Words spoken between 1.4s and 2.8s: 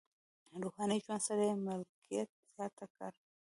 یې ملکیت زیات